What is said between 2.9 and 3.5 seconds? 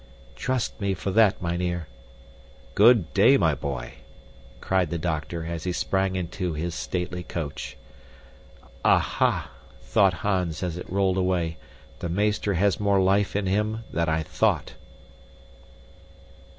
day,